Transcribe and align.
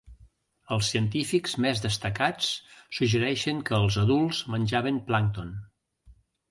Els 0.75 0.87
científics 0.93 1.53
més 1.67 1.83
destacats 1.85 2.49
suggereixen 3.01 3.63
que 3.69 3.79
els 3.83 4.01
adults 4.07 4.45
menjaven 4.57 5.03
plàncton. 5.13 5.59